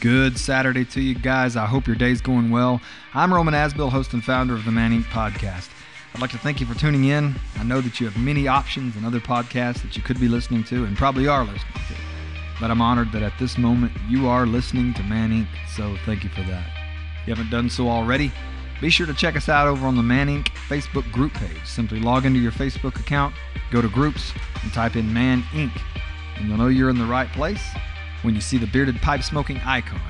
Good 0.00 0.38
Saturday 0.38 0.84
to 0.84 1.00
you 1.00 1.16
guys. 1.16 1.56
I 1.56 1.66
hope 1.66 1.88
your 1.88 1.96
day's 1.96 2.20
going 2.20 2.52
well. 2.52 2.80
I'm 3.14 3.34
Roman 3.34 3.52
Asbill, 3.52 3.90
host 3.90 4.12
and 4.12 4.22
founder 4.22 4.54
of 4.54 4.64
the 4.64 4.70
Man 4.70 4.92
Inc. 4.92 5.06
podcast. 5.06 5.70
I'd 6.14 6.20
like 6.20 6.30
to 6.30 6.38
thank 6.38 6.60
you 6.60 6.66
for 6.66 6.78
tuning 6.78 7.06
in. 7.06 7.34
I 7.56 7.64
know 7.64 7.80
that 7.80 7.98
you 7.98 8.08
have 8.08 8.16
many 8.16 8.46
options 8.46 8.94
and 8.94 9.04
other 9.04 9.18
podcasts 9.18 9.82
that 9.82 9.96
you 9.96 10.02
could 10.04 10.20
be 10.20 10.28
listening 10.28 10.62
to 10.64 10.84
and 10.84 10.96
probably 10.96 11.26
are 11.26 11.42
listening 11.42 11.82
to. 11.88 11.94
But 12.60 12.70
I'm 12.70 12.80
honored 12.80 13.10
that 13.10 13.24
at 13.24 13.32
this 13.40 13.58
moment 13.58 13.90
you 14.08 14.28
are 14.28 14.46
listening 14.46 14.94
to 14.94 15.02
Man 15.02 15.32
Inc. 15.32 15.48
So 15.74 15.96
thank 16.06 16.22
you 16.22 16.30
for 16.30 16.42
that. 16.42 16.68
If 17.22 17.26
you 17.26 17.34
haven't 17.34 17.50
done 17.50 17.68
so 17.68 17.88
already, 17.88 18.30
be 18.80 18.90
sure 18.90 19.06
to 19.06 19.14
check 19.14 19.34
us 19.34 19.48
out 19.48 19.66
over 19.66 19.84
on 19.84 19.96
the 19.96 20.02
Man 20.04 20.28
Inc. 20.28 20.46
Facebook 20.68 21.10
group 21.10 21.34
page. 21.34 21.64
Simply 21.64 21.98
log 21.98 22.24
into 22.24 22.38
your 22.38 22.52
Facebook 22.52 23.00
account, 23.00 23.34
go 23.72 23.82
to 23.82 23.88
groups, 23.88 24.32
and 24.62 24.72
type 24.72 24.94
in 24.94 25.12
Man 25.12 25.42
Inc. 25.54 25.76
And 26.36 26.46
you'll 26.46 26.56
know 26.56 26.68
you're 26.68 26.88
in 26.88 26.98
the 26.98 27.04
right 27.04 27.28
place 27.32 27.64
when 28.22 28.34
you 28.34 28.40
see 28.40 28.58
the 28.58 28.66
bearded 28.66 29.00
pipe 29.00 29.22
smoking 29.22 29.58
icon. 29.64 30.00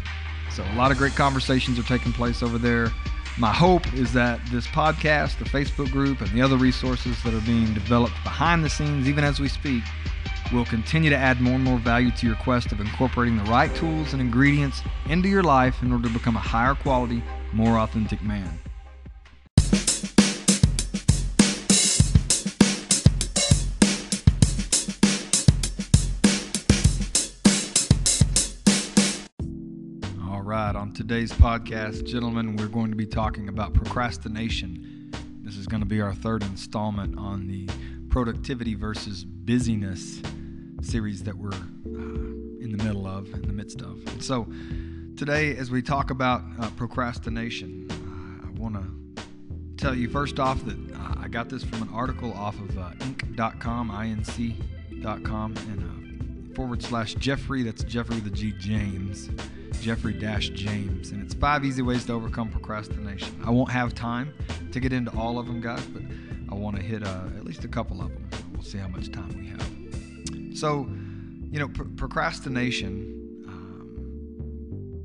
So, 0.51 0.65
a 0.73 0.75
lot 0.75 0.91
of 0.91 0.99
great 0.99 1.15
conversations 1.15 1.79
are 1.79 1.85
taking 1.85 2.13
place 2.13 2.43
over 2.43 2.59
there. 2.59 2.91
My 3.39 3.53
hope 3.53 3.93
is 3.95 4.13
that 4.15 4.41
this 4.51 4.67
podcast, 4.67 5.39
the 5.39 5.45
Facebook 5.45 5.93
group, 5.93 6.21
and 6.21 6.31
the 6.31 6.43
other 6.43 6.57
resources 6.57 7.23
that 7.23 7.35
are 7.35 7.41
being 7.43 7.73
developed 7.73 8.15
behind 8.25 8.65
the 8.65 8.69
scenes, 8.69 9.09
even 9.09 9.23
as 9.23 9.39
we 9.39 9.49
speak, 9.49 9.85
will 10.53 10.65
continue 10.65 11.11
to 11.11 11.17
add 11.17 11.41
more 11.41 11.55
and 11.55 11.63
more 11.63 11.79
value 11.79 12.11
to 12.11 12.27
your 12.27 12.37
quest 12.37 12.73
of 12.73 12.81
incorporating 12.81 13.37
the 13.37 13.45
right 13.45 13.73
tools 13.77 14.13
and 14.13 14.21
ingredients 14.21 14.83
into 15.09 15.29
your 15.29 15.43
life 15.43 15.83
in 15.83 15.93
order 15.93 16.09
to 16.09 16.15
become 16.15 16.37
a 16.37 16.41
higher 16.41 16.75
quality, 16.75 17.23
more 17.53 17.79
authentic 17.79 18.23
man. 18.23 18.59
Today's 30.99 31.31
podcast, 31.31 32.05
gentlemen, 32.07 32.57
we're 32.57 32.67
going 32.67 32.91
to 32.91 32.97
be 32.97 33.07
talking 33.07 33.49
about 33.49 33.73
procrastination. 33.73 35.13
This 35.45 35.57
is 35.57 35.69
going 35.69 35.81
to 35.81 35.87
be 35.87 36.01
our 36.01 36.13
third 36.13 36.43
installment 36.43 37.17
on 37.17 37.47
the 37.47 37.69
productivity 38.09 38.75
versus 38.75 39.23
busyness 39.23 40.21
series 40.83 41.23
that 41.23 41.39
we're 41.39 41.53
uh, 41.53 41.61
in 41.87 42.75
the 42.77 42.83
middle 42.83 43.07
of, 43.07 43.33
in 43.33 43.43
the 43.43 43.53
midst 43.53 43.81
of. 43.81 44.05
And 44.09 44.21
so, 44.21 44.49
today, 45.17 45.55
as 45.55 45.71
we 45.71 45.83
talk 45.83 46.11
about 46.11 46.43
uh, 46.59 46.69
procrastination, 46.71 47.87
uh, 47.93 48.49
I 48.49 48.61
want 48.61 48.75
to 48.75 49.25
tell 49.77 49.95
you 49.95 50.09
first 50.09 50.41
off 50.41 50.65
that 50.65 50.77
uh, 50.97 51.15
I 51.23 51.29
got 51.29 51.49
this 51.49 51.63
from 51.63 51.81
an 51.81 51.91
article 51.95 52.33
off 52.33 52.59
of 52.59 52.77
uh, 52.77 52.91
inc.com, 52.99 53.91
inc.com, 53.91 55.55
and 55.57 56.51
uh, 56.51 56.55
forward 56.57 56.83
slash 56.83 57.15
Geoffrey, 57.15 57.63
that's 57.63 57.85
Geoffrey 57.85 58.19
the 58.19 58.31
G. 58.31 58.53
James. 58.59 59.31
Geoffrey 59.81 60.13
Dash 60.13 60.49
James, 60.51 61.13
and 61.13 61.23
it's 61.23 61.35
five 61.35 61.65
easy 61.65 61.83
ways 61.83 62.05
to 62.07 62.13
overcome 62.13 62.49
procrastination. 62.51 63.41
I 63.45 63.51
won't 63.51 63.71
have 63.71 63.95
time 63.95 64.33
to 64.73 64.81
get 64.81 64.93
into 64.93 65.17
all 65.17 65.39
of 65.39 65.47
them, 65.47 65.61
guys, 65.61 65.85
but 65.87 66.03
I 66.51 66.55
want 66.55 66.77
to 66.77 66.83
hit 66.83 67.07
uh, 67.07 67.23
at 67.37 67.45
least 67.45 67.65
a 67.65 67.69
couple 67.69 68.03
of 68.03 68.09
them. 68.09 68.29
We'll 68.53 68.63
see 68.63 68.79
how 68.79 68.89
much 68.89 69.11
time 69.13 69.29
we 69.39 69.47
have. 69.49 70.59
So, 70.59 70.89
you 71.51 71.59
know, 71.59 71.69
pr- 71.69 71.85
procrastination. 71.97 73.45
Um, 73.47 75.01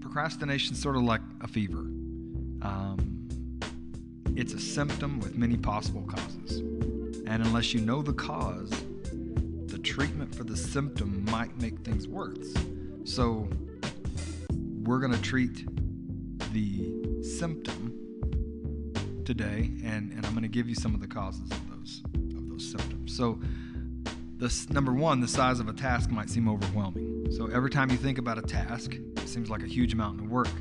procrastination 0.00 0.74
is 0.74 0.80
sort 0.80 0.96
of 0.96 1.02
like 1.02 1.22
a 1.40 1.48
fever. 1.48 1.80
Um, 2.62 3.28
it's 4.36 4.52
a 4.52 4.60
symptom 4.60 5.18
with 5.20 5.36
many 5.36 5.56
possible 5.56 6.02
causes, 6.02 6.60
and 7.26 7.44
unless 7.44 7.74
you 7.74 7.80
know 7.80 8.02
the 8.02 8.12
cause, 8.12 8.70
the 9.66 9.78
treatment 9.78 10.34
for 10.34 10.44
the 10.44 10.56
symptom 10.56 11.24
might 11.30 11.60
make 11.60 11.80
things 11.80 12.06
worse. 12.06 12.54
So, 13.08 13.48
we're 14.82 14.98
going 14.98 15.14
to 15.14 15.22
treat 15.22 15.66
the 16.52 17.22
symptom 17.22 17.94
today, 19.24 19.70
and, 19.82 20.12
and 20.12 20.26
I'm 20.26 20.32
going 20.32 20.42
to 20.42 20.48
give 20.48 20.68
you 20.68 20.74
some 20.74 20.94
of 20.94 21.00
the 21.00 21.06
causes 21.06 21.50
of 21.50 21.70
those 21.70 22.02
of 22.36 22.50
those 22.50 22.70
symptoms. 22.70 23.16
So, 23.16 23.40
this 24.36 24.68
number 24.68 24.92
one, 24.92 25.20
the 25.20 25.26
size 25.26 25.58
of 25.58 25.68
a 25.68 25.72
task 25.72 26.10
might 26.10 26.28
seem 26.28 26.50
overwhelming. 26.50 27.32
So 27.32 27.46
every 27.46 27.70
time 27.70 27.90
you 27.90 27.96
think 27.96 28.18
about 28.18 28.36
a 28.36 28.42
task, 28.42 28.94
it 28.94 29.26
seems 29.26 29.48
like 29.48 29.62
a 29.62 29.66
huge 29.66 29.94
mountain 29.94 30.26
of 30.26 30.30
work 30.30 30.52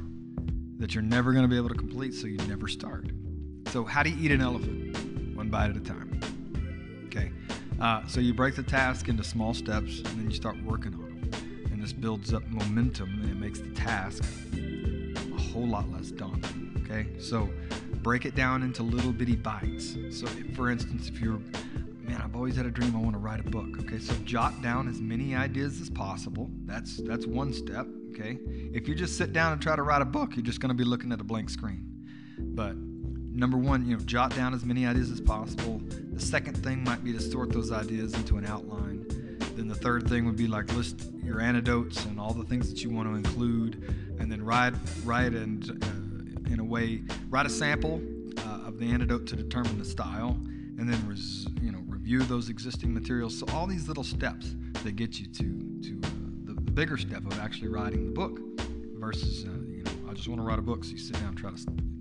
that 0.78 0.96
you're 0.96 1.04
never 1.04 1.34
going 1.34 1.44
to 1.44 1.50
be 1.50 1.58
able 1.58 1.70
to 1.70 1.76
complete, 1.76 2.14
so 2.14 2.28
you 2.28 2.38
never 2.48 2.70
start. 2.70 3.12
So 3.68 3.84
how 3.84 4.04
do 4.04 4.10
you 4.10 4.26
eat 4.26 4.32
an 4.32 4.40
elephant? 4.40 5.36
One 5.36 5.50
bite 5.50 5.70
at 5.70 5.76
a 5.76 5.82
time. 5.82 6.20
Okay. 7.08 7.30
Uh, 7.80 8.08
so 8.08 8.22
you 8.22 8.34
break 8.34 8.56
the 8.56 8.64
task 8.64 9.10
into 9.10 9.24
small 9.24 9.54
steps, 9.54 10.00
and 10.00 10.08
then 10.08 10.30
you 10.30 10.36
start 10.36 10.56
working 10.64 10.94
on 10.94 11.02
them. 11.02 11.17
This 11.88 11.94
builds 11.94 12.34
up 12.34 12.46
momentum, 12.50 13.22
and 13.22 13.32
it 13.32 13.38
makes 13.38 13.60
the 13.60 13.70
task 13.70 14.22
a 14.54 15.40
whole 15.40 15.66
lot 15.66 15.90
less 15.90 16.12
daunting. 16.12 16.84
Okay. 16.84 17.08
So 17.18 17.50
break 18.04 18.26
it 18.26 18.36
down 18.36 18.62
into 18.62 18.84
little 18.84 19.14
bitty 19.14 19.38
bites. 19.38 19.96
So, 20.12 20.28
for 20.54 20.70
instance, 20.70 21.08
if 21.08 21.22
you're, 21.22 21.40
man, 22.02 22.22
I've 22.22 22.36
always 22.36 22.58
had 22.58 22.66
a 22.66 22.72
dream 22.72 22.94
I 22.94 23.00
want 23.00 23.14
to 23.14 23.20
write 23.20 23.40
a 23.40 23.50
book. 23.50 23.80
Okay, 23.80 24.00
so 24.00 24.14
jot 24.26 24.62
down 24.62 24.90
as 24.90 25.00
many 25.00 25.34
ideas 25.34 25.80
as 25.80 25.90
possible. 25.90 26.52
That's 26.66 26.98
that's 26.98 27.26
one 27.26 27.54
step. 27.54 27.88
Okay, 28.12 28.38
if 28.74 28.90
you 28.90 28.94
just 28.94 29.18
sit 29.18 29.32
down 29.32 29.54
and 29.54 29.62
try 29.62 29.78
to 29.78 29.84
write 29.84 30.02
a 30.02 30.06
book, 30.06 30.36
you're 30.36 30.44
just 30.44 30.60
going 30.60 30.72
to 30.72 30.76
be 30.76 30.84
looking 30.84 31.14
at 31.14 31.22
a 31.22 31.24
blank 31.24 31.50
screen. 31.50 31.86
But 32.38 32.76
number 32.76 33.56
one, 33.56 33.86
you 33.86 33.96
know, 33.96 34.04
jot 34.04 34.36
down 34.36 34.54
as 34.54 34.66
many 34.66 34.86
ideas 34.86 35.10
as 35.10 35.22
possible. 35.22 35.82
The 36.12 36.20
second 36.20 36.62
thing 36.62 36.84
might 36.84 37.02
be 37.02 37.14
to 37.14 37.22
sort 37.22 37.54
those 37.54 37.72
ideas 37.72 38.14
into 38.14 38.36
an 38.36 38.46
outline. 38.46 38.87
Then 39.68 39.74
the 39.74 39.84
third 39.84 40.08
thing 40.08 40.26
would 40.26 40.38
be 40.38 40.48
like 40.48 40.74
list 40.76 41.10
your 41.22 41.42
anecdotes 41.42 42.06
and 42.06 42.22
all 42.22 42.34
the 42.34 42.46
things 42.46 42.70
that 42.70 42.86
you 42.86 42.90
want 42.90 43.10
to 43.10 43.16
include, 43.16 43.94
and 44.18 44.32
then 44.32 44.42
write 44.42 44.74
write 45.04 45.34
and 45.34 45.84
uh, 45.84 46.54
in 46.54 46.62
a 46.62 46.64
way 46.64 47.04
write 47.30 47.46
a 47.46 47.50
sample 47.50 48.02
uh, 48.38 48.68
of 48.68 48.80
the 48.80 48.86
antidote 48.86 49.28
to 49.28 49.36
determine 49.36 49.78
the 49.78 49.84
style 49.84 50.38
and 50.78 50.88
then 50.88 51.06
res, 51.06 51.48
you 51.62 51.74
know 51.74 51.84
review 51.86 52.24
those 52.24 52.50
existing 52.50 52.94
materials. 52.94 53.38
So 53.38 53.46
all 53.52 53.68
these 53.68 53.90
little 53.90 54.06
steps 54.06 54.56
that 54.84 54.96
get 54.96 55.20
you 55.20 55.26
to 55.26 55.44
to 55.82 56.00
uh, 56.02 56.10
the, 56.46 56.54
the, 56.54 56.72
bigger 56.72 56.96
step 56.96 57.26
of 57.26 57.38
actually 57.38 57.68
writing 57.68 58.06
the 58.06 58.12
book 58.12 58.40
versus 58.94 59.44
uh, 59.44 59.50
you 59.70 59.84
know 59.84 59.92
i 60.10 60.14
just 60.14 60.30
want 60.30 60.40
to 60.40 60.48
write 60.48 60.60
a 60.60 60.62
book 60.62 60.86
so 60.86 60.92
you 60.92 60.98
sit 60.98 61.20
down 61.20 61.30
and 61.30 61.38
try 61.38 61.52
to 61.52 61.58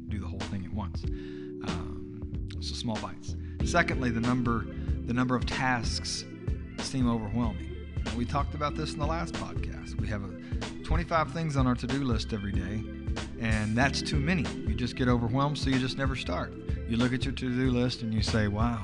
do 0.07 0.21
the 0.21 0.27
whole 0.27 0.39
thing 0.39 0.65
at 0.65 0.73
once. 0.73 1.03
Um, 1.03 2.49
so 2.61 2.75
small 2.75 2.97
bites. 3.01 3.35
Secondly 3.65 4.11
the 4.11 4.21
number 4.21 4.67
the 5.07 5.15
number 5.15 5.35
of 5.35 5.47
tasks 5.47 6.25
seem 6.83 7.09
overwhelming 7.09 7.73
we 8.17 8.25
talked 8.25 8.55
about 8.55 8.75
this 8.75 8.93
in 8.93 8.99
the 8.99 9.07
last 9.07 9.35
podcast 9.35 10.01
we 10.01 10.07
have 10.07 10.23
a 10.23 10.85
25 10.85 11.33
things 11.33 11.57
on 11.57 11.67
our 11.67 11.75
to-do 11.75 12.05
list 12.05 12.33
every 12.33 12.53
day 12.53 12.83
and 13.41 13.77
that's 13.77 14.03
too 14.03 14.19
many. 14.19 14.45
You 14.67 14.75
just 14.75 14.97
get 14.97 15.09
overwhelmed, 15.09 15.59
so 15.59 15.71
you 15.71 15.79
just 15.79 15.99
never 15.99 16.17
start. 16.17 16.53
You 16.89 16.97
look 16.97 17.13
at 17.13 17.25
your 17.25 17.35
to 17.35 17.49
do 17.49 17.71
list 17.71 18.03
and 18.03 18.13
you 18.13 18.23
say, 18.23 18.49
wow, 18.49 18.83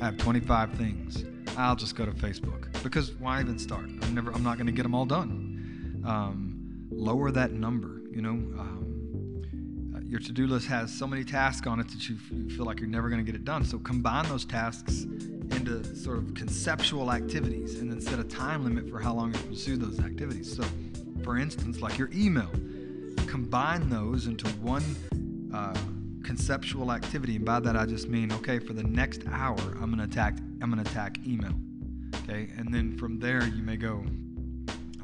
I 0.00 0.04
have 0.06 0.16
25 0.16 0.72
things. 0.74 1.24
I'll 1.56 1.76
just 1.76 1.96
go 1.96 2.06
to 2.06 2.12
Facebook 2.12 2.82
because 2.82 3.12
why 3.12 3.40
even 3.40 3.58
start? 3.58 3.84
I'm 4.02 4.14
never. 4.14 4.30
I'm 4.32 4.42
not 4.42 4.56
going 4.56 4.66
to 4.66 4.72
get 4.72 4.84
them 4.84 4.94
all 4.94 5.04
done. 5.04 6.02
Um, 6.06 6.86
lower 6.90 7.30
that 7.32 7.52
number. 7.52 8.00
You 8.10 8.22
know, 8.22 8.30
um, 8.30 10.02
your 10.06 10.20
to-do 10.20 10.46
list 10.46 10.66
has 10.68 10.96
so 10.96 11.06
many 11.06 11.24
tasks 11.24 11.66
on 11.66 11.80
it 11.80 11.88
that 11.88 12.08
you 12.08 12.16
feel 12.48 12.64
like 12.64 12.78
you're 12.78 12.88
never 12.88 13.08
going 13.08 13.24
to 13.24 13.30
get 13.30 13.34
it 13.34 13.44
done. 13.44 13.64
So 13.64 13.78
combine 13.78 14.28
those 14.28 14.44
tasks 14.44 15.06
into 15.52 15.96
sort 15.96 16.18
of 16.18 16.34
conceptual 16.34 17.12
activities, 17.12 17.80
and 17.80 17.90
then 17.90 18.00
set 18.00 18.18
a 18.18 18.24
time 18.24 18.64
limit 18.64 18.88
for 18.88 18.98
how 18.98 19.14
long 19.14 19.32
you 19.34 19.40
pursue 19.40 19.76
those 19.76 20.00
activities. 20.00 20.56
So, 20.56 20.64
for 21.22 21.38
instance, 21.38 21.80
like 21.80 21.98
your 21.98 22.10
email 22.14 22.50
combine 23.26 23.88
those 23.88 24.26
into 24.26 24.48
one 24.58 24.82
uh, 25.54 25.76
conceptual 26.24 26.92
activity, 26.92 27.36
and 27.36 27.44
by 27.44 27.60
that 27.60 27.76
I 27.76 27.86
just 27.86 28.08
mean, 28.08 28.32
okay, 28.32 28.58
for 28.58 28.72
the 28.72 28.82
next 28.82 29.22
hour, 29.30 29.58
I'm 29.80 29.90
gonna 29.90 30.04
attack, 30.04 30.38
I'm 30.60 30.70
gonna 30.70 30.82
attack 30.82 31.18
email, 31.26 31.54
okay, 32.22 32.50
and 32.56 32.72
then 32.74 32.96
from 32.96 33.18
there 33.18 33.46
you 33.46 33.62
may 33.62 33.76
go. 33.76 34.04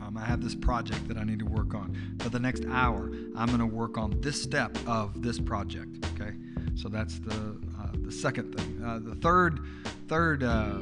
Um, 0.01 0.17
I 0.17 0.25
have 0.25 0.41
this 0.43 0.55
project 0.55 1.09
that 1.09 1.17
I 1.17 1.25
need 1.25 1.41
to 1.41 1.47
work 1.47 1.75
on. 1.75 1.97
For 2.21 2.29
the 2.29 2.39
next 2.39 2.65
hour, 2.67 3.11
I'm 3.37 3.49
gonna 3.49 3.67
work 3.67 3.99
on 3.99 4.21
this 4.21 4.41
step 4.41 4.77
of 4.87 5.23
this 5.23 5.39
project, 5.39 6.05
okay. 6.15 6.33
So 6.77 6.89
that's 6.89 7.19
the 7.19 7.57
uh, 7.81 7.89
the 8.05 8.13
second 8.13 8.55
thing. 8.57 8.83
Uh, 8.85 9.01
the 9.03 9.15
third 9.17 9.61
third 10.09 10.43
uh, 10.43 10.79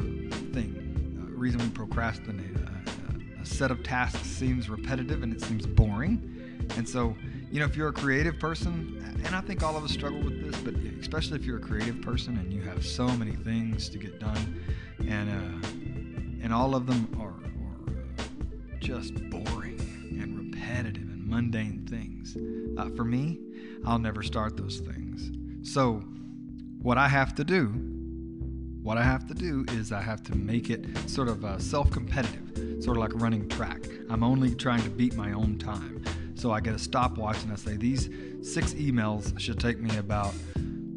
thing, 0.53 1.33
reason 1.37 1.61
we 1.61 1.69
procrastinate. 1.69 2.57
Uh, 2.57 3.41
a 3.41 3.47
set 3.47 3.71
of 3.71 3.83
tasks 3.83 4.27
seems 4.27 4.69
repetitive 4.69 5.23
and 5.23 5.33
it 5.33 5.41
seems 5.41 5.67
boring. 5.67 6.67
And 6.77 6.89
so, 6.89 7.15
you 7.51 7.61
know, 7.61 7.67
if 7.67 7.77
you're 7.77 7.91
a 7.91 7.93
creative 7.93 8.39
person, 8.39 9.03
and 9.25 9.37
I 9.37 9.41
think 9.43 9.63
all 9.63 9.77
of 9.77 9.85
us 9.85 9.93
struggle 9.93 10.23
with 10.23 10.41
this, 10.43 10.61
but 10.63 10.75
especially 10.99 11.39
if 11.39 11.45
you're 11.45 11.59
a 11.59 11.61
creative 11.61 12.01
person 12.01 12.37
and 12.39 12.53
you 12.53 12.63
have 12.63 12.85
so 12.85 13.07
many 13.07 13.33
things 13.33 13.89
to 13.91 13.99
get 13.99 14.19
done, 14.19 14.65
and 15.07 15.31
uh, 15.31 15.69
and 16.43 16.53
all 16.53 16.75
of 16.75 16.87
them 16.87 17.09
are, 17.21 17.29
are 17.29 18.79
just 18.81 19.15
boring 19.31 19.79
and 20.21 20.53
repetitive 20.53 21.03
and 21.03 21.27
mundane 21.27 21.87
things. 21.87 22.37
Uh, 22.79 22.95
for 22.97 23.05
me, 23.05 23.39
I'll 23.87 23.99
never 23.99 24.23
start 24.23 24.57
those 24.57 24.81
things. 24.81 25.31
So, 25.65 26.05
what 26.81 26.99
I 26.99 27.09
have 27.09 27.35
to 27.37 27.45
do 27.45 27.95
what 28.85 28.99
I 28.99 29.03
have 29.03 29.27
to 29.29 29.35
do 29.35 29.65
is 29.71 29.93
I 29.93 30.03
have 30.03 30.23
to 30.25 30.37
make 30.37 30.69
it 30.69 30.85
sort 31.09 31.29
of 31.29 31.43
uh, 31.43 31.59
self 31.59 31.91
competitive, 31.91 32.85
sort 32.85 32.99
of 32.99 33.03
like 33.03 33.15
running 33.15 33.49
track. 33.49 33.81
I'm 34.11 34.23
only 34.23 34.55
trying 34.55 34.83
to 34.83 34.91
beat 34.91 35.15
my 35.17 35.33
own 35.33 35.59
time. 35.59 36.05
So 36.35 36.53
I 36.53 36.61
get 36.61 36.75
a 36.75 36.79
stopwatch 36.79 37.43
and 37.45 37.51
I 37.51 37.57
say, 37.57 37.79
these 37.79 38.11
six 38.43 38.75
emails 38.75 39.41
should 39.41 39.59
take 39.59 39.81
me 39.81 39.97
about 39.97 40.35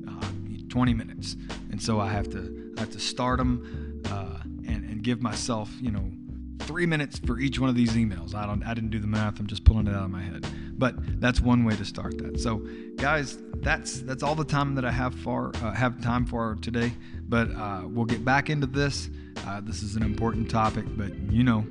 uh, 0.09 0.25
20 0.67 0.93
minutes. 0.95 1.37
And 1.71 1.81
so 1.81 2.01
I 2.01 2.09
have 2.09 2.29
to, 2.31 2.73
I 2.75 2.81
have 2.81 2.91
to 2.91 2.99
start 2.99 3.37
them 3.37 4.03
uh, 4.11 4.39
and, 4.67 4.83
and 4.83 5.01
give 5.01 5.21
myself, 5.21 5.71
you 5.79 5.91
know, 5.91 6.11
three 6.59 6.86
minutes 6.86 7.19
for 7.19 7.39
each 7.39 7.59
one 7.59 7.69
of 7.69 7.75
these 7.75 7.94
emails. 7.94 8.33
I 8.36 8.45
don't, 8.45 8.63
I 8.63 8.74
didn't 8.74 8.89
do 8.89 9.00
the 9.00 9.07
math. 9.07 9.39
I'm 9.39 9.48
just 9.48 9.63
pulling 9.63 9.88
it 9.88 9.95
out 9.95 10.04
of 10.04 10.09
my 10.09 10.21
head. 10.21 10.45
But 10.77 11.19
that's 11.19 11.42
one 11.42 11.63
way 11.65 11.75
to 11.75 11.86
start 11.86 12.18
that. 12.19 12.39
So, 12.39 12.57
guys, 12.98 13.38
that's 13.56 14.01
that's 14.01 14.21
all 14.24 14.36
the 14.36 14.45
time 14.45 14.75
that 14.75 14.86
I 14.86 14.92
have 14.92 15.15
for 15.15 15.51
uh, 15.56 15.71
have 15.74 16.01
time 16.01 16.25
for 16.25 16.57
today. 16.62 16.94
But 17.27 17.51
uh, 17.56 17.81
we'll 17.86 18.06
get 18.06 18.24
back 18.24 18.50
into 18.50 18.68
this. 18.68 19.09
Uh, 19.45 19.62
this 19.62 19.81
is 19.81 19.95
an 19.95 20.04
important 20.04 20.50
topic, 20.50 20.86
but 20.89 21.15
you 21.31 21.44
know, 21.44 21.65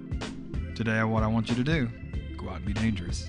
today 0.74 1.02
what 1.04 1.22
I 1.22 1.28
want 1.28 1.48
you 1.48 1.54
to 1.54 1.64
do: 1.64 1.88
go 2.36 2.48
out 2.48 2.56
and 2.56 2.64
be 2.66 2.72
dangerous. 2.72 3.28